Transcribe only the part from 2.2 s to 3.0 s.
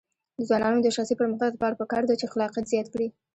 خلاقیت زیات